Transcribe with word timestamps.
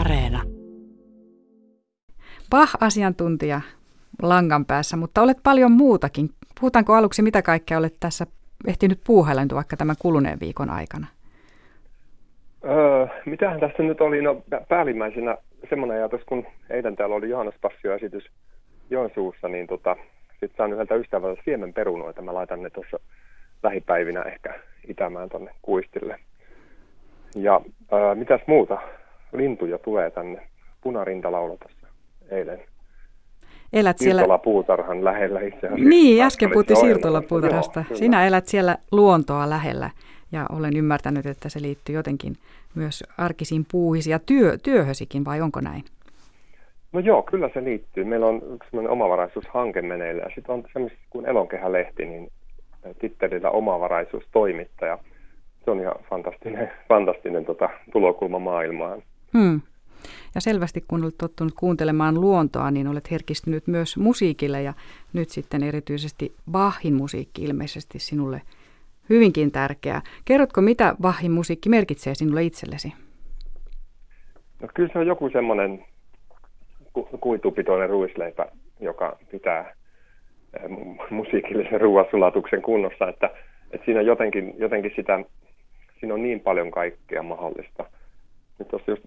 Areena. 0.00 0.42
Pah-asiantuntija 2.50 3.60
langan 4.22 4.64
päässä, 4.64 4.96
mutta 4.96 5.22
olet 5.22 5.36
paljon 5.42 5.72
muutakin. 5.72 6.28
Puhutaanko 6.60 6.94
aluksi, 6.94 7.22
mitä 7.22 7.42
kaikkea 7.42 7.78
olet 7.78 7.96
tässä 8.00 8.26
ehtinyt 8.68 9.00
puuhailla 9.06 9.42
vaikka 9.54 9.76
tämän 9.76 9.96
kuluneen 9.98 10.40
viikon 10.40 10.70
aikana? 10.70 11.06
Öö, 12.64 13.06
mitähän 13.26 13.60
tässä 13.60 13.82
nyt 13.82 14.00
oli? 14.00 14.22
No 14.22 14.42
päällimmäisenä 14.68 15.36
semmoinen 15.70 15.96
ajatus, 15.96 16.20
kun 16.26 16.46
eilen 16.70 16.96
täällä 16.96 17.14
oli 17.14 17.28
Johannes 17.28 17.54
Passio-esitys 17.60 18.24
Joensuussa, 18.90 19.48
niin 19.48 19.66
tota, 19.66 19.96
sitten 20.30 20.56
saan 20.56 20.72
yhdeltä 20.72 20.94
ystävältä 20.94 21.42
siemenperunoita. 21.44 22.22
Mä 22.22 22.34
laitan 22.34 22.62
ne 22.62 22.70
tuossa 22.70 22.98
lähipäivinä 23.62 24.22
ehkä 24.22 24.54
itämään 24.88 25.28
tuonne 25.28 25.50
kuistille. 25.62 26.18
Ja 27.36 27.60
ää, 27.92 28.14
mitäs 28.14 28.40
muuta? 28.46 28.78
Lintuja 29.36 29.78
tulee 29.78 30.10
tänne. 30.10 30.46
Punarinta 30.80 31.32
laula 31.32 31.56
tuossa 31.56 31.86
eilen. 32.30 32.60
Elät 33.72 33.98
siellä... 33.98 34.38
puutarhan 34.38 35.04
lähellä 35.04 35.40
itse 35.40 35.66
asiassa. 35.66 35.88
Niin, 35.88 36.22
äsken 36.22 36.50
puhuttiin 36.50 36.76
Siirtola 36.76 37.22
puutarhasta. 37.22 37.84
Joo, 37.90 37.98
Sinä 37.98 38.26
elät 38.26 38.46
siellä 38.46 38.76
luontoa 38.92 39.50
lähellä 39.50 39.90
ja 40.32 40.46
olen 40.52 40.76
ymmärtänyt, 40.76 41.26
että 41.26 41.48
se 41.48 41.62
liittyy 41.62 41.94
jotenkin 41.94 42.36
myös 42.74 43.04
arkisiin 43.18 43.66
puuhisi 43.72 44.10
ja 44.10 44.18
työ, 44.18 44.58
työhösikin, 44.62 45.24
vai 45.24 45.40
onko 45.40 45.60
näin? 45.60 45.84
No 46.92 47.00
joo, 47.00 47.22
kyllä 47.22 47.50
se 47.54 47.64
liittyy. 47.64 48.04
Meillä 48.04 48.26
on 48.26 48.42
yksi 48.54 48.76
omavaraisuushanke 48.88 49.82
meneillä 49.82 50.22
ja 50.22 50.30
sitten 50.34 50.54
on 50.54 50.64
semmoista 50.72 50.98
kuin 51.10 51.26
Elonkehä-lehti, 51.26 52.06
niin 52.06 52.28
tittelillä 52.98 53.50
omavaraisuustoimittaja. 53.50 54.98
Se 55.64 55.70
on 55.70 55.80
ihan 55.80 55.94
fantastinen, 56.10 56.70
fantastinen 56.88 57.44
tota, 57.44 57.68
tulokulma 57.92 58.38
maailmaan. 58.38 59.02
Hmm. 59.38 59.60
Ja 60.34 60.40
selvästi 60.40 60.84
kun 60.88 61.04
olet 61.04 61.18
tottunut 61.18 61.54
kuuntelemaan 61.54 62.20
luontoa, 62.20 62.70
niin 62.70 62.88
olet 62.88 63.10
herkistynyt 63.10 63.66
myös 63.66 63.96
musiikille 63.96 64.62
ja 64.62 64.74
nyt 65.12 65.30
sitten 65.30 65.62
erityisesti 65.62 66.34
Bachin 66.50 66.94
musiikki 66.94 67.44
ilmeisesti 67.44 67.98
sinulle 67.98 68.42
hyvinkin 69.08 69.50
tärkeää. 69.50 70.02
Kerrotko, 70.24 70.60
mitä 70.60 70.94
Bachin 71.00 71.32
musiikki 71.32 71.68
merkitsee 71.68 72.14
sinulle 72.14 72.42
itsellesi? 72.42 72.92
No 74.62 74.68
kyllä 74.74 74.92
se 74.92 74.98
on 74.98 75.06
joku 75.06 75.30
semmoinen 75.30 75.84
kuitupitoinen 77.20 77.90
ruisleipä, 77.90 78.46
joka 78.80 79.18
pitää 79.30 79.74
eh, 80.60 80.70
musiikillisen 81.10 81.80
ruoansulatuksen 81.80 82.62
kunnossa, 82.62 83.08
että, 83.08 83.30
että 83.70 83.84
siinä 83.84 84.02
jotenkin, 84.02 84.54
jotenkin 84.58 84.92
sitä, 84.96 85.24
siinä 86.00 86.14
on 86.14 86.22
niin 86.22 86.40
paljon 86.40 86.70
kaikkea 86.70 87.22
mahdollista. 87.22 87.84
Nyt 88.58 88.68
tuossa 88.68 88.90
just 88.90 89.02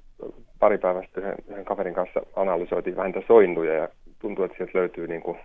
pari 0.60 0.78
päivää 0.78 1.04
sitten 1.04 1.24
yhden, 1.24 1.36
yhden 1.48 1.66
kaverin 1.66 1.94
kanssa 1.94 2.22
analysoitiin 2.36 2.96
vähän 2.96 3.12
niitä 3.12 3.28
sointuja 3.28 3.74
ja 3.74 3.88
tuntuu, 4.20 4.46
että 4.46 4.58
sieltä 4.58 4.78
löytyy 4.78 5.08
niin 5.08 5.22
kuin 5.22 5.38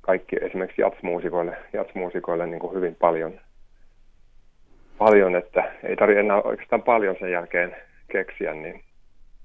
kaikki 0.00 0.36
esimerkiksi 0.42 0.82
jatsmuusikoille, 0.82 1.56
jatsmuusikoille 1.72 2.46
niin 2.46 2.60
kuin 2.60 2.74
hyvin 2.74 2.94
paljon, 2.94 3.40
paljon, 4.98 5.36
että 5.36 5.72
ei 5.82 5.96
tarvitse 5.96 6.20
enää 6.20 6.42
oikeastaan 6.42 6.82
paljon 6.82 7.16
sen 7.20 7.30
jälkeen 7.30 7.76
keksiä, 8.12 8.54
niin 8.54 8.82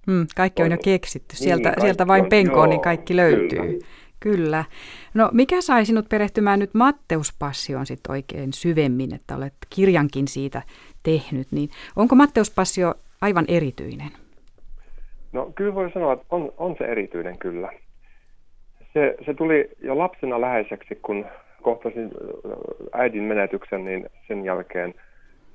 Mm, 0.07 0.27
kaikki 0.35 0.63
on 0.63 0.71
jo 0.71 0.77
keksitty. 0.83 1.35
Sieltä, 1.35 1.69
niin, 1.69 1.81
sieltä 1.81 2.07
vain 2.07 2.25
penkoon, 2.25 2.69
niin 2.69 2.81
kaikki 2.81 3.15
löytyy. 3.15 3.59
Kyllä. 3.59 3.85
Kyllä. 4.19 4.65
No 5.13 5.29
mikä 5.33 5.61
sai 5.61 5.85
sinut 5.85 6.09
perehtymään 6.09 6.59
nyt 6.59 6.73
Matteuspassioon 6.73 7.85
sitten 7.85 8.11
oikein 8.11 8.53
syvemmin, 8.53 9.15
että 9.15 9.35
olet 9.35 9.53
kirjankin 9.69 10.27
siitä 10.27 10.61
tehnyt, 11.03 11.47
niin 11.51 11.69
onko 11.95 12.15
Matteuspasio 12.15 12.93
aivan 13.21 13.45
erityinen? 13.47 14.11
No 15.33 15.51
kyllä 15.55 15.75
voi 15.75 15.91
sanoa, 15.91 16.13
että 16.13 16.25
on, 16.29 16.53
on 16.57 16.75
se 16.77 16.85
erityinen 16.85 17.37
kyllä. 17.37 17.69
Se, 18.93 19.15
se 19.25 19.33
tuli 19.33 19.69
jo 19.81 19.97
lapsena 19.97 20.41
läheiseksi, 20.41 20.95
kun 20.95 21.25
kohtasin 21.61 22.11
äidin 22.93 23.23
menetyksen, 23.23 23.85
niin 23.85 24.09
sen 24.27 24.45
jälkeen 24.45 24.93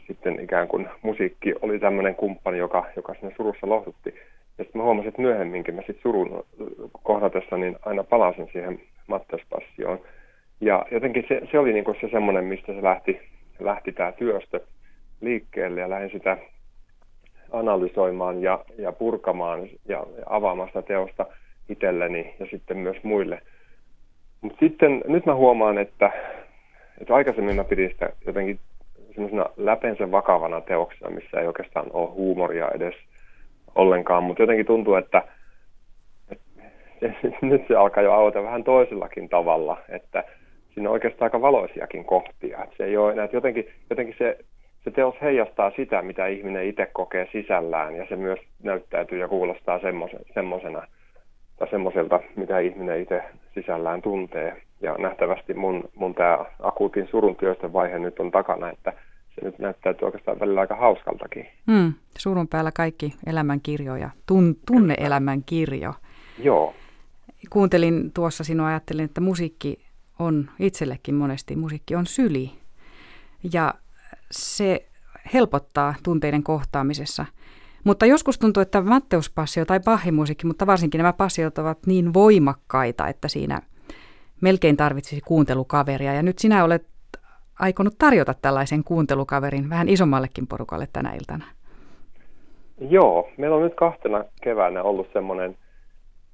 sitten 0.07 0.41
ikään 0.41 0.69
kuin 0.69 0.89
musiikki 1.03 1.55
oli 1.63 1.79
tämmöinen 1.79 2.15
kumppani, 2.15 2.59
joka, 2.59 2.87
joka 2.97 3.15
sinne 3.15 3.35
surussa 3.37 3.69
lohdutti. 3.69 4.15
Ja 4.59 4.65
sitten 4.65 4.81
mä 4.81 4.85
huomasin, 4.85 5.09
että 5.09 5.23
myöhemminkin 5.23 5.75
mä 5.75 5.81
sitten 5.81 6.03
surun 6.03 6.45
kohdatessa, 7.03 7.57
niin 7.57 7.77
aina 7.85 8.05
palasin 8.05 8.49
siihen 8.53 8.81
Matteuspassioon. 9.07 10.01
Ja 10.61 10.87
jotenkin 10.91 11.25
se, 11.29 11.41
se 11.51 11.59
oli 11.59 11.73
niinku 11.73 11.95
se 12.01 12.09
semmoinen, 12.09 12.45
mistä 12.45 12.73
se 12.73 12.83
lähti, 12.83 13.21
lähti 13.61 13.93
tämä 13.93 14.13
työstö 14.13 14.61
liikkeelle 15.21 15.81
ja 15.81 15.91
lähdin 15.91 16.11
sitä 16.11 16.37
analysoimaan 17.53 18.43
ja, 18.43 18.65
ja 18.79 18.93
purkamaan 18.93 19.69
ja, 19.89 20.07
sitä 20.67 20.83
teosta 20.83 21.27
itselleni 21.69 22.35
ja 22.41 22.47
sitten 22.51 22.77
myös 22.77 22.97
muille. 23.03 23.43
Mutta 24.41 24.59
sitten 24.61 25.05
nyt 25.07 25.27
mä 25.27 25.35
huomaan, 25.35 25.79
että, 25.79 26.11
että 27.01 27.15
aikaisemmin 27.15 27.57
mä 27.57 27.65
pidin 27.65 27.91
sitä 27.91 28.11
jotenkin 28.27 28.59
semmoisena 29.15 29.47
läpensä 29.57 30.11
vakavana 30.11 30.61
teoksena, 30.61 31.11
missä 31.11 31.41
ei 31.41 31.47
oikeastaan 31.47 31.87
ole 31.93 32.11
huumoria 32.11 32.69
edes 32.75 32.95
ollenkaan, 33.75 34.23
mutta 34.23 34.43
jotenkin 34.43 34.67
tuntuu, 34.67 34.95
että, 34.95 35.23
että 36.31 37.29
nyt 37.47 37.63
se 37.69 37.77
alkaa 37.77 38.03
jo 38.03 38.13
auta 38.13 38.43
vähän 38.43 38.65
toisellakin 38.65 39.29
tavalla, 39.29 39.79
että 39.89 40.25
siinä 40.75 40.89
on 40.89 40.93
oikeastaan 40.93 41.27
aika 41.27 41.41
valoisiakin 41.41 42.05
kohtia. 42.05 42.65
Että 42.65 42.77
se 42.77 42.85
ei 42.85 42.97
ole 42.97 43.13
enää, 43.13 43.29
jotenkin, 43.33 43.69
jotenkin 43.91 44.15
se, 44.19 44.39
se 44.85 44.91
teos 44.91 45.15
heijastaa 45.23 45.73
sitä, 45.77 46.03
mitä 46.03 46.27
ihminen 46.27 46.67
itse 46.67 46.87
kokee 46.93 47.29
sisällään, 47.33 47.97
ja 47.97 48.07
se 48.09 48.17
myös 48.17 48.39
näyttäytyy 48.63 49.19
ja 49.19 49.29
kuulostaa 49.29 49.81
semmoisena, 50.35 50.87
tai 51.59 51.69
semmoiselta, 51.71 52.21
mitä 52.37 52.59
ihminen 52.59 53.01
itse 53.01 53.23
sisällään 53.55 54.03
tuntee. 54.03 54.63
Ja 54.81 54.95
nähtävästi 54.99 55.55
mun, 55.55 55.89
mun 55.95 56.15
tämä 56.15 56.45
akuutin 56.63 57.09
surun 57.11 57.37
työsten 57.37 57.73
vaihe 57.73 57.99
nyt 57.99 58.21
on 58.21 58.31
takana, 58.31 58.71
että 58.71 58.93
se 59.35 59.45
nyt 59.45 59.59
näyttäytyy 59.59 60.07
oikeastaan 60.07 60.41
välillä 60.41 60.61
aika 60.61 60.77
hauskaltakin. 60.77 61.47
Mm, 61.67 61.93
surun 62.19 62.49
päällä 62.49 62.73
kaikki 62.73 63.15
elämänkirjo 63.27 63.97
ja 63.97 64.11
tun, 64.27 64.57
tunne-elämän 64.67 65.43
kirjo. 65.47 65.95
Joo. 66.39 66.75
Kuuntelin 67.51 68.13
tuossa 68.13 68.45
sinua 68.45 68.67
ajattelin, 68.67 69.05
että 69.05 69.21
musiikki 69.21 69.85
on 70.19 70.51
itsellekin 70.59 71.15
monesti, 71.15 71.57
musiikki 71.57 71.95
on 71.95 72.07
syli. 72.07 72.51
Ja 73.53 73.75
se 74.31 74.87
helpottaa 75.35 75.95
tunteiden 76.05 76.43
kohtaamisessa. 76.43 77.27
Mutta 77.85 78.07
joskus 78.07 78.39
tuntuu, 78.39 78.61
että 78.61 78.81
Matteuspasio 78.81 79.65
tai 79.65 79.81
Bahimusiikki, 79.81 80.47
mutta 80.47 80.67
varsinkin 80.67 80.99
nämä 80.99 81.13
passiot 81.13 81.59
ovat 81.59 81.79
niin 81.87 82.15
voimakkaita, 82.15 83.09
että 83.09 83.29
siinä 83.29 83.61
melkein 84.41 84.77
tarvitsisi 84.77 85.21
kuuntelukaveria. 85.21 86.15
Ja 86.15 86.23
nyt 86.23 86.39
sinä 86.39 86.65
olet 86.65 86.87
aikonut 87.59 87.95
tarjota 87.99 88.35
tällaisen 88.35 88.85
kuuntelukaverin 88.85 89.71
vähän 89.71 89.89
isommallekin 89.89 90.47
porukalle 90.47 90.89
tänä 90.93 91.13
iltana? 91.15 91.45
Joo, 92.81 93.31
meillä 93.37 93.57
on 93.57 93.63
nyt 93.63 93.75
kahtena 93.75 94.25
keväänä 94.43 94.83
ollut 94.83 95.09
semmoinen 95.13 95.57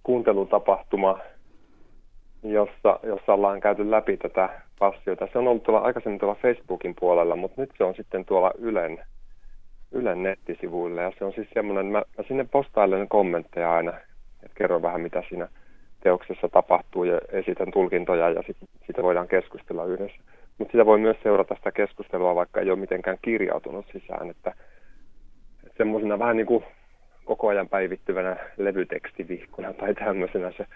kuuntelutapahtuma, 0.03 1.19
jossa, 2.43 3.01
jossa 3.03 3.33
ollaan 3.33 3.61
käyty 3.61 3.91
läpi 3.91 4.17
tätä 4.17 4.63
passiota. 4.79 5.29
Se 5.33 5.39
on 5.39 5.49
ollut 5.49 5.63
tuolla, 5.63 5.81
aikaisemmin 5.81 6.21
tuolla 6.21 6.41
Facebookin 6.43 6.95
puolella, 7.01 7.37
mutta 7.37 7.61
nyt 7.61 7.71
se 7.79 7.85
on 7.85 7.95
sitten 7.95 8.25
tuolla 8.25 8.51
Ylen, 8.59 9.01
Ylen 9.93 10.23
nettisivuilla. 10.23 11.03
Ja 11.03 11.13
se 11.19 11.25
on 11.25 11.33
siis 11.33 11.49
semmoinen, 11.55 11.87
mä, 11.87 12.03
mä 12.19 12.25
sinne 12.29 12.45
postailen 12.45 13.09
kommentteja 13.09 13.73
aina, 13.73 13.91
että 14.43 14.55
kerron 14.55 14.83
vähän 14.83 15.01
mitä 15.01 15.23
siinä 15.29 15.49
teoksessa 16.03 16.49
tapahtuu 16.49 17.05
ja 17.05 17.21
esitän 17.33 17.71
tulkintoja 17.73 18.31
ja 18.31 18.43
sitten 18.47 18.69
sitä 18.87 19.03
voidaan 19.03 19.29
keskustella 19.29 19.85
yhdessä. 19.85 20.17
Mutta 20.59 20.73
sitä 20.73 20.87
voi 20.87 20.99
myös 20.99 21.17
seurata 21.23 21.55
sitä 21.55 21.73
keskustelua, 21.73 22.35
vaikka 22.35 22.61
ei 22.61 22.71
ole 22.71 22.79
mitenkään 22.79 23.19
kirjautunut 23.23 23.87
sisään, 23.93 24.31
että, 24.31 24.55
että 25.67 25.77
semmoisena 25.77 26.19
vähän 26.19 26.37
niin 26.37 26.47
kuin 26.47 26.65
koko 27.25 27.49
ajan 27.49 27.69
päivittyvänä 27.69 28.37
levytekstivihkuna 28.57 29.73
tai 29.73 29.95
tämmöisenä 29.95 30.53
se, 30.57 30.67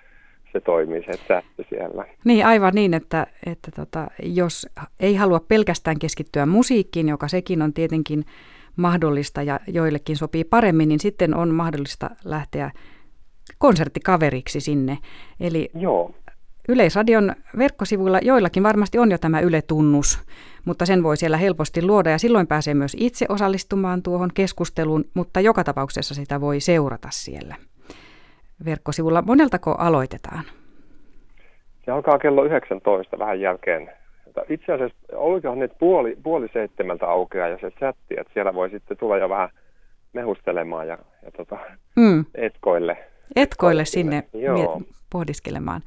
se 0.53 0.61
toimii, 0.61 1.03
se 1.03 1.19
sähkö 1.29 1.65
siellä. 1.69 2.05
Niin, 2.25 2.47
aivan 2.47 2.75
niin, 2.75 2.95
että, 2.95 3.27
että 3.47 3.71
tota, 3.77 4.07
jos 4.23 4.67
ei 5.01 5.15
halua 5.15 5.41
pelkästään 5.49 5.99
keskittyä 5.99 6.47
musiikkiin, 6.47 7.09
joka 7.09 7.29
sekin 7.29 7.63
on 7.63 7.73
tietenkin 7.73 8.25
mahdollista 8.77 9.43
ja 9.43 9.61
joillekin 9.67 10.17
sopii 10.17 10.45
paremmin, 10.45 10.89
niin 10.89 11.01
sitten 11.01 11.35
on 11.35 11.55
mahdollista 11.55 12.11
lähteä 12.25 12.71
konserttikaveriksi 13.59 14.61
sinne. 14.61 14.99
Eli 15.41 15.71
Joo. 15.75 16.15
Yleisradion 16.69 17.35
verkkosivuilla 17.59 18.19
joillakin 18.23 18.63
varmasti 18.63 18.99
on 18.99 19.11
jo 19.11 19.19
tämä 19.19 19.41
Yle-tunnus, 19.41 20.21
mutta 20.65 20.87
sen 20.87 21.03
voi 21.03 21.17
siellä 21.17 21.37
helposti 21.37 21.83
luoda 21.83 22.11
ja 22.11 22.19
silloin 22.19 22.47
pääsee 22.47 22.75
myös 22.75 22.97
itse 23.01 23.27
osallistumaan 23.29 24.03
tuohon 24.03 24.31
keskusteluun, 24.35 25.05
mutta 25.15 25.41
joka 25.41 25.65
tapauksessa 25.65 26.15
sitä 26.15 26.41
voi 26.41 26.61
seurata 26.61 27.09
siellä 27.11 27.57
verkkosivulla. 28.65 29.23
Moneltako 29.23 29.75
aloitetaan? 29.79 30.45
Se 31.85 31.91
alkaa 31.91 32.19
kello 32.19 32.45
19 32.45 33.19
vähän 33.19 33.41
jälkeen. 33.41 33.91
Itse 34.49 34.73
asiassa 34.73 34.97
olikohan 35.13 35.59
nyt 35.59 35.73
puoli, 35.79 36.17
puoli 36.23 36.49
seitsemältä 36.53 37.07
aukeaa 37.07 37.49
ja 37.49 37.59
se 37.61 37.71
chatti, 37.71 38.15
että 38.21 38.33
siellä 38.33 38.55
voi 38.55 38.71
sitten 38.71 38.97
tulla 38.97 39.17
jo 39.17 39.29
vähän 39.29 39.49
mehustelemaan 40.13 40.89
ja, 40.89 40.99
ja 41.25 41.31
tota, 41.37 41.59
mm. 41.97 42.25
etkoille. 42.35 42.97
Etkoille 43.37 43.85
sinne 43.85 44.23
Joo. 44.33 44.83
pohdiskelemaan. 45.13 45.81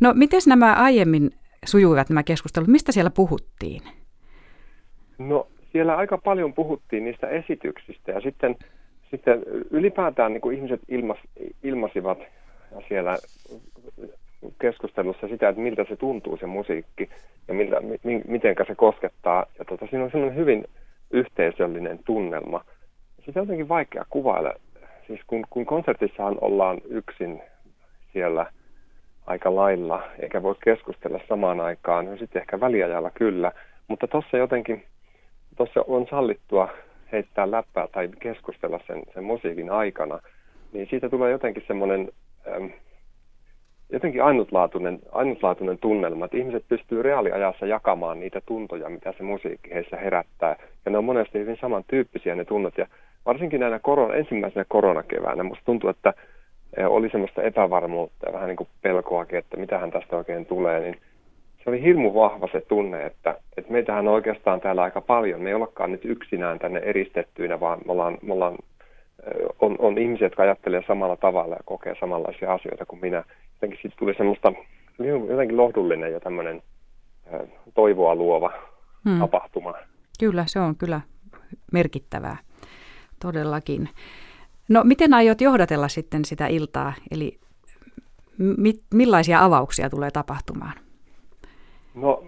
No, 0.00 0.12
miten 0.16 0.40
nämä 0.46 0.74
aiemmin 0.74 1.30
sujuivat 1.64 2.08
nämä 2.08 2.22
keskustelut? 2.22 2.68
Mistä 2.68 2.92
siellä 2.92 3.10
puhuttiin? 3.10 3.82
No, 5.18 5.46
siellä 5.72 5.96
aika 5.96 6.18
paljon 6.18 6.54
puhuttiin 6.54 7.04
niistä 7.04 7.28
esityksistä 7.28 8.12
ja 8.12 8.20
sitten, 8.20 8.56
sitten 9.12 9.42
ylipäätään 9.70 10.32
niin 10.32 10.40
kuin 10.40 10.56
ihmiset 10.56 10.80
ilmas, 10.88 11.18
ilmasivat 11.62 12.18
siellä 12.88 13.16
keskustelussa 14.60 15.28
sitä, 15.28 15.48
että 15.48 15.62
miltä 15.62 15.84
se 15.88 15.96
tuntuu 15.96 16.36
se 16.36 16.46
musiikki 16.46 17.10
ja 17.48 17.54
miltä, 17.54 17.80
mi, 17.80 18.22
miten 18.28 18.54
se 18.66 18.74
koskettaa. 18.74 19.46
Ja 19.58 19.64
tota, 19.64 19.86
siinä 19.86 20.04
on 20.04 20.10
semmoinen 20.10 20.38
hyvin 20.38 20.64
yhteisöllinen 21.10 21.98
tunnelma. 22.04 22.64
Sitä 23.26 23.40
on 23.40 23.46
jotenkin 23.46 23.68
vaikea 23.68 24.04
kuvailla. 24.10 24.54
Siis 25.06 25.20
kun, 25.26 25.44
kun 25.50 25.66
konsertissahan 25.66 26.36
ollaan 26.40 26.78
yksin 26.88 27.42
siellä 28.12 28.46
aika 29.26 29.54
lailla, 29.54 30.02
eikä 30.18 30.42
voi 30.42 30.54
keskustella 30.64 31.20
samaan 31.28 31.60
aikaan, 31.60 32.06
no 32.06 32.16
sitten 32.16 32.40
ehkä 32.40 32.60
väliajalla 32.60 33.10
kyllä, 33.10 33.52
mutta 33.88 34.08
tuossa 34.08 34.36
jotenkin, 34.36 34.84
tuossa 35.56 35.84
on 35.86 36.06
sallittua 36.10 36.68
heittää 37.12 37.50
läppää 37.50 37.88
tai 37.92 38.08
keskustella 38.20 38.80
sen, 38.86 39.02
sen 39.14 39.24
musiikin 39.24 39.70
aikana, 39.70 40.18
niin 40.72 40.86
siitä 40.90 41.08
tulee 41.08 41.30
jotenkin 41.30 41.64
semmoinen 41.66 42.08
äm, 42.56 42.70
jotenkin 43.92 44.22
ainutlaatuinen, 44.22 44.98
ainutlaatuinen 45.12 45.78
tunnelma, 45.78 46.24
että 46.24 46.36
ihmiset 46.36 46.64
pystyy 46.68 47.02
reaaliajassa 47.02 47.66
jakamaan 47.66 48.20
niitä 48.20 48.40
tuntoja, 48.46 48.88
mitä 48.88 49.12
se 49.12 49.22
musiikki 49.22 49.74
heissä 49.74 49.96
herättää. 49.96 50.56
Ja 50.84 50.90
ne 50.90 50.98
on 50.98 51.04
monesti 51.04 51.38
hyvin 51.38 51.58
samantyyppisiä 51.60 52.34
ne 52.34 52.44
tunnot. 52.44 52.78
Ja 52.78 52.86
varsinkin 53.26 53.60
näinä 53.60 53.78
korona, 53.78 54.14
ensimmäisenä 54.14 54.64
koronakeväänä 54.68 55.42
musta 55.42 55.64
tuntuu, 55.64 55.90
että 55.90 56.14
oli 56.86 57.08
semmoista 57.08 57.42
epävarmuutta 57.42 58.26
ja 58.26 58.32
vähän 58.32 58.48
niin 58.48 58.56
kuin 58.56 58.68
pelkoakin, 58.82 59.38
että 59.38 59.56
mitähän 59.56 59.90
tästä 59.90 60.16
oikein 60.16 60.46
tulee, 60.46 60.80
niin 60.80 60.96
se 61.64 61.70
oli 61.70 61.82
hirmu 61.82 62.14
vahva 62.14 62.48
se 62.52 62.60
tunne, 62.60 63.06
että, 63.06 63.38
että 63.56 63.72
meitähän 63.72 64.08
on 64.08 64.14
oikeastaan 64.14 64.60
täällä 64.60 64.82
aika 64.82 65.00
paljon. 65.00 65.40
Me 65.40 65.48
ei 65.48 65.54
olekaan 65.54 65.92
nyt 65.92 66.04
yksinään 66.04 66.58
tänne 66.58 66.80
eristettyinä, 66.80 67.60
vaan 67.60 67.78
me 67.86 67.92
ollaan, 67.92 68.18
me 68.22 68.32
ollaan 68.32 68.56
on, 69.60 69.76
on 69.78 69.98
ihmisiä, 69.98 70.26
jotka 70.26 70.42
ajattelee 70.42 70.82
samalla 70.86 71.16
tavalla 71.16 71.54
ja 71.54 71.60
kokee 71.64 71.94
samanlaisia 72.00 72.52
asioita 72.52 72.86
kuin 72.86 73.00
minä. 73.00 73.24
Jotenkin 73.54 73.78
siitä 73.82 73.96
tuli 73.98 74.14
semmoista 74.14 74.52
jotenkin 75.28 75.56
lohdullinen 75.56 76.12
ja 76.12 76.20
tämmöinen 76.20 76.62
toivoa 77.74 78.14
luova 78.14 78.52
hmm. 79.04 79.20
tapahtuma. 79.20 79.74
Kyllä, 80.20 80.44
se 80.46 80.60
on 80.60 80.76
kyllä 80.76 81.00
merkittävää, 81.72 82.36
todellakin. 83.20 83.88
No 84.68 84.84
miten 84.84 85.14
aiot 85.14 85.40
johdatella 85.40 85.88
sitten 85.88 86.24
sitä 86.24 86.46
iltaa, 86.46 86.92
eli 87.10 87.38
mi- 88.38 88.82
millaisia 88.94 89.44
avauksia 89.44 89.90
tulee 89.90 90.10
tapahtumaan? 90.10 90.72
No 91.94 92.24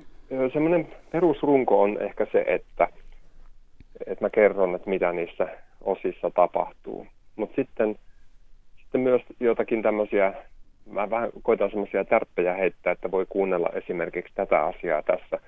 semmoinen 0.52 0.88
perusrunko 1.12 1.82
on 1.82 2.02
ehkä 2.02 2.26
se, 2.32 2.44
että, 2.46 2.88
että 4.06 4.25
mä 4.25 4.31
kerron, 4.31 4.75
että 4.75 4.90
mitä 4.90 5.12
niissä 5.12 5.49
osissa 5.81 6.31
tapahtuu. 6.31 7.06
Mutta 7.37 7.56
sitten, 7.56 7.99
sitten 8.82 9.00
myös 9.00 9.22
jotakin 9.40 9.82
tämmöisiä, 9.82 10.32
mä 10.90 11.11
vähän 11.11 11.31
koitan 11.43 11.70
semmoisia 11.70 12.05
tärppejä 12.05 12.55
heittää, 12.55 12.93
että 12.93 13.11
voi 13.11 13.26
kuunnella 13.28 13.69
esimerkiksi 13.72 14.34
tätä 14.34 14.64
asiaa 14.64 15.02
tässä, 15.02 15.38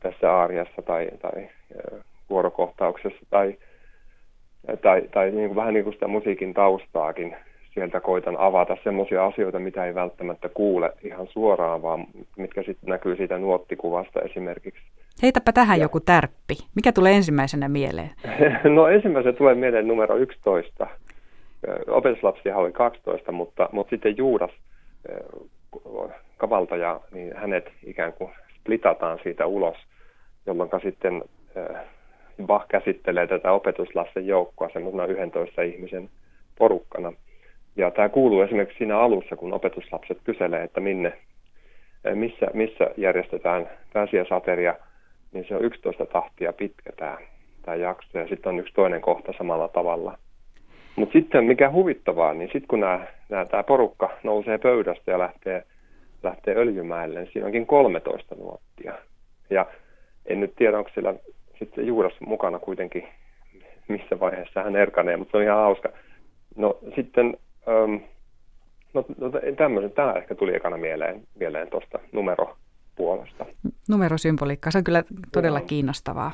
tässä 0.00 0.32
aariassa 0.32 0.82
tai, 0.82 1.08
tai 1.22 1.48
vuorokohtauksessa 2.30 3.26
tai, 3.30 3.58
tai, 4.82 5.02
tai 5.10 5.30
niin 5.30 5.48
kuin, 5.48 5.56
vähän 5.56 5.74
niin 5.74 5.84
kuin 5.84 5.94
sitä 5.94 6.08
musiikin 6.08 6.54
taustaakin 6.54 7.36
sieltä 7.78 8.00
koitan 8.00 8.36
avata 8.38 8.76
semmoisia 8.84 9.26
asioita, 9.26 9.58
mitä 9.58 9.84
ei 9.84 9.94
välttämättä 9.94 10.48
kuule 10.48 10.92
ihan 11.02 11.26
suoraan, 11.26 11.82
vaan 11.82 12.06
mitkä 12.36 12.62
sitten 12.62 12.90
näkyy 12.90 13.16
siitä 13.16 13.38
nuottikuvasta 13.38 14.20
esimerkiksi. 14.20 14.80
Heitäpä 15.22 15.52
tähän 15.52 15.78
ja. 15.78 15.84
joku 15.84 16.00
tärppi. 16.00 16.54
Mikä 16.74 16.92
tulee 16.92 17.12
ensimmäisenä 17.12 17.68
mieleen? 17.68 18.10
no 18.76 18.88
ensimmäisenä 18.88 19.36
tulee 19.36 19.54
mieleen 19.54 19.88
numero 19.88 20.16
11. 20.16 20.86
Opetuslapsia 21.88 22.56
oli 22.56 22.72
12, 22.72 23.32
mutta, 23.32 23.68
mutta 23.72 23.90
sitten 23.90 24.16
Juudas 24.16 24.50
kavaltaja, 26.36 27.00
niin 27.12 27.36
hänet 27.36 27.72
ikään 27.86 28.12
kuin 28.12 28.30
splitataan 28.60 29.18
siitä 29.22 29.46
ulos, 29.46 29.76
jolloin 30.46 30.70
sitten 30.82 31.22
Bach 32.46 32.66
käsittelee 32.68 33.26
tätä 33.26 33.52
opetuslasten 33.52 34.26
joukkoa 34.26 34.68
semmoisena 34.72 35.06
11 35.06 35.62
ihmisen 35.62 36.10
porukkana. 36.58 37.12
Ja 37.78 37.90
tämä 37.90 38.08
kuuluu 38.08 38.42
esimerkiksi 38.42 38.78
siinä 38.78 38.98
alussa, 38.98 39.36
kun 39.36 39.52
opetuslapset 39.52 40.18
kyselee, 40.24 40.62
että 40.62 40.80
minne, 40.80 41.12
missä, 42.14 42.46
missä 42.54 42.90
järjestetään 42.96 43.70
pääsiäisateria– 43.92 44.74
niin 45.32 45.44
se 45.48 45.56
on 45.56 45.64
11 45.64 46.06
tahtia 46.06 46.52
pitkä 46.52 46.92
tämä, 46.96 47.18
tämä 47.62 47.74
jakso 47.74 48.18
ja 48.18 48.28
sitten 48.28 48.50
on 48.50 48.60
yksi 48.60 48.74
toinen 48.74 49.00
kohta 49.00 49.32
samalla 49.38 49.68
tavalla. 49.68 50.18
Mutta 50.96 51.12
sitten 51.12 51.44
mikä 51.44 51.70
huvittavaa, 51.70 52.34
niin 52.34 52.48
sitten 52.52 52.68
kun 52.68 52.80
nämä, 52.80 53.06
nämä, 53.28 53.44
tämä 53.44 53.62
porukka 53.62 54.10
nousee 54.22 54.58
pöydästä 54.58 55.10
ja 55.10 55.18
lähtee, 55.18 55.62
lähtee 56.22 56.56
öljymäelle, 56.56 57.20
niin 57.20 57.32
siinä 57.32 57.46
onkin 57.46 57.66
13 57.66 58.34
nuottia. 58.34 58.94
Ja 59.50 59.66
en 60.26 60.40
nyt 60.40 60.52
tiedä, 60.56 60.78
onko 60.78 60.90
siellä 60.94 61.14
sitten 61.58 61.86
juuras 61.86 62.12
mukana 62.20 62.58
kuitenkin, 62.58 63.08
missä 63.88 64.20
vaiheessa 64.20 64.62
hän 64.62 64.76
erkanee, 64.76 65.16
mutta 65.16 65.30
se 65.30 65.36
on 65.36 65.42
ihan 65.42 65.58
hauska. 65.58 65.88
No 66.56 66.78
sitten, 66.96 67.36
ähm, 67.68 68.04
no, 68.94 69.04
no 69.18 69.30
tämmöisen, 69.56 69.92
tämä 69.92 70.12
ehkä 70.12 70.34
tuli 70.34 70.54
ekana 70.54 70.76
mieleen, 70.76 71.22
mieleen 71.40 71.70
tuosta 71.70 71.98
numero 72.12 72.56
puolesta. 72.96 73.46
Numerosymboliikka, 73.88 74.70
se 74.70 74.78
on 74.78 74.84
kyllä 74.84 75.04
todella 75.32 75.60
kiinnostavaa. 75.60 76.32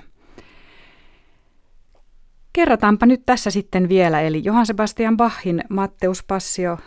Kerrataanpa 2.52 3.06
nyt 3.06 3.22
tässä 3.26 3.50
sitten 3.50 3.88
vielä, 3.88 4.20
eli 4.20 4.44
Johann 4.44 4.66
Sebastian 4.66 5.16
Bachin 5.16 5.64
Matteus 5.68 6.24
Passio 6.24 6.78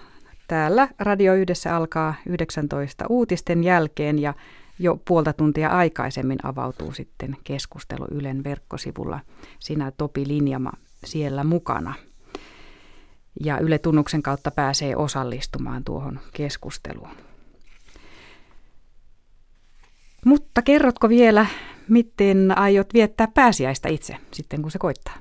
täällä 0.48 0.88
Radio 1.00 1.34
Yhdessä 1.34 1.76
alkaa 1.76 2.16
19 2.26 3.06
uutisten 3.10 3.64
jälkeen 3.64 4.20
ja 4.20 4.34
jo 4.80 5.00
puolta 5.08 5.34
tuntia 5.34 5.70
aikaisemmin 5.70 6.38
avautuu 6.44 6.92
sitten 6.92 7.36
keskustelu 7.44 8.06
Ylen 8.12 8.44
verkkosivulla. 8.44 9.20
Sinä 9.60 9.92
Topi 9.92 10.28
Linjama 10.28 10.72
siellä 11.06 11.44
mukana. 11.44 11.94
Ja 13.46 13.60
Yle 13.60 13.78
Tunnuksen 13.78 14.24
kautta 14.24 14.52
pääsee 14.52 14.96
osallistumaan 14.96 15.84
tuohon 15.84 16.20
keskusteluun. 16.34 17.10
Mutta 20.26 20.62
kerrotko 20.62 21.10
vielä, 21.10 21.46
miten 21.90 22.58
aiot 22.58 22.94
viettää 22.94 23.28
pääsiäistä 23.34 23.90
itse 23.90 24.16
sitten, 24.32 24.62
kun 24.62 24.72
se 24.72 24.80
koittaa? 24.80 25.14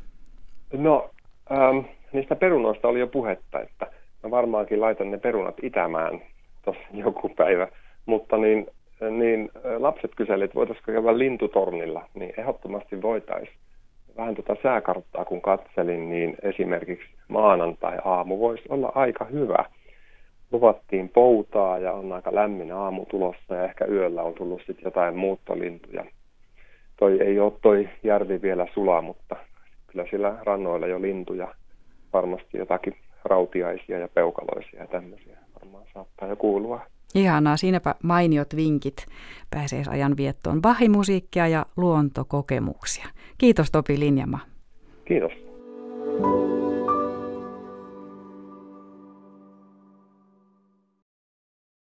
No, 0.73 1.11
ähm, 1.53 1.79
niistä 2.13 2.37
perunoista 2.37 2.89
oli 2.89 3.01
jo 3.01 3.07
puhetta, 3.07 3.61
että 3.61 3.87
mä 4.23 4.31
varmaankin 4.31 4.81
laitan 4.81 5.11
ne 5.11 5.19
perunat 5.19 5.55
itämään 5.63 6.23
tuossa 6.65 6.83
joku 7.05 7.29
päivä. 7.29 7.69
Mutta 8.07 8.37
niin, 8.37 8.67
niin 9.11 9.51
äh, 9.57 9.81
lapset 9.81 10.11
kyselivät, 10.17 10.55
voitaisiinko 10.55 10.93
käydä 10.93 11.19
lintutornilla, 11.19 12.09
niin 12.15 12.33
ehdottomasti 12.37 13.03
voitaisiin. 13.03 13.59
Vähän 14.17 14.35
tuota 14.35 14.57
sääkarttaa 14.63 15.25
kun 15.25 15.43
katselin, 15.43 16.11
niin 16.11 16.37
esimerkiksi 16.43 17.07
maanantai-aamu 17.29 18.39
voisi 18.39 18.65
olla 18.69 18.93
aika 18.95 19.25
hyvä– 19.25 19.65
luvattiin 20.53 21.09
poutaa 21.09 21.79
ja 21.79 21.93
on 21.93 22.13
aika 22.13 22.35
lämmin 22.35 22.73
aamu 22.73 23.07
tulossa 23.07 23.55
ja 23.55 23.65
ehkä 23.65 23.85
yöllä 23.85 24.23
on 24.23 24.35
tullut 24.35 24.63
sitten 24.67 24.85
jotain 24.85 25.17
muuttolintuja. 25.17 26.05
Toi 26.97 27.21
ei 27.23 27.41
ole 27.41 27.53
toi 27.63 27.89
järvi 28.03 28.43
vielä 28.43 28.67
sulaa, 28.75 29.03
mutta 29.03 29.37
kyllä 29.87 30.07
sillä 30.11 30.37
rannoilla 30.43 30.87
jo 30.87 31.03
lintuja, 31.03 31.55
varmasti 32.13 32.59
jotakin 32.59 32.97
rautiaisia 33.25 33.99
ja 33.99 34.09
peukaloisia 34.09 34.81
ja 34.81 34.87
tämmöisiä 34.87 35.39
varmaan 35.61 35.85
saattaa 35.95 36.29
jo 36.29 36.37
kuulua. 36.37 36.81
Ihanaa, 37.17 37.57
siinäpä 37.57 37.95
mainiot 38.03 38.57
vinkit 38.57 39.07
pääseesajan 39.51 40.17
viettoon. 40.17 40.63
Vahimusiikkia 40.63 41.49
ja 41.49 41.67
luontokokemuksia. 41.77 43.07
Kiitos 43.39 43.71
Topi 43.71 44.01
Linjama. 44.01 44.39
Kiitos. 45.05 45.46